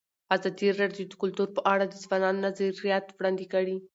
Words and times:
ازادي 0.35 0.67
راډیو 0.81 1.05
د 1.09 1.13
کلتور 1.21 1.47
په 1.55 1.61
اړه 1.73 1.85
د 1.87 1.95
ځوانانو 2.03 2.43
نظریات 2.47 3.05
وړاندې 3.09 3.45
کړي. 3.53 3.77